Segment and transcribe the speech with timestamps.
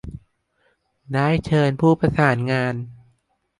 [1.13, 2.75] ได้เชิญผู้ประสานงาน